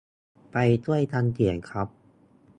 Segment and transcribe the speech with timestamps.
[0.51, 1.87] ไปช่วยกันเขียนครับ